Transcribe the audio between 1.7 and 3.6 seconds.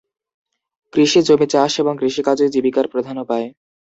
এবং কৃষিকাজই জীবিকার প্রধান উপায়।